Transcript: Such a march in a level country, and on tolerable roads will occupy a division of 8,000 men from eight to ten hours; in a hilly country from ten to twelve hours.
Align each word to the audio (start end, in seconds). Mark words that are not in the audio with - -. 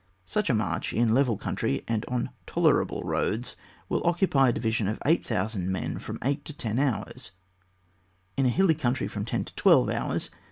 Such 0.25 0.49
a 0.49 0.55
march 0.55 0.93
in 0.93 1.09
a 1.09 1.13
level 1.13 1.37
country, 1.37 1.83
and 1.87 2.03
on 2.07 2.31
tolerable 2.47 3.03
roads 3.03 3.55
will 3.87 4.01
occupy 4.03 4.49
a 4.49 4.51
division 4.51 4.87
of 4.87 4.97
8,000 5.05 5.71
men 5.71 5.99
from 5.99 6.17
eight 6.23 6.43
to 6.45 6.53
ten 6.53 6.79
hours; 6.79 7.29
in 8.35 8.47
a 8.47 8.49
hilly 8.49 8.73
country 8.73 9.07
from 9.07 9.25
ten 9.25 9.45
to 9.45 9.53
twelve 9.53 9.91
hours. 9.91 10.31